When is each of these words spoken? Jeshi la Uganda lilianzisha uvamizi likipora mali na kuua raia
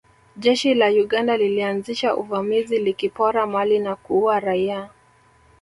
Jeshi 0.37 0.73
la 0.73 0.87
Uganda 0.89 1.37
lilianzisha 1.37 2.15
uvamizi 2.15 2.77
likipora 2.79 3.47
mali 3.47 3.79
na 3.79 3.95
kuua 3.95 4.39
raia 4.39 4.89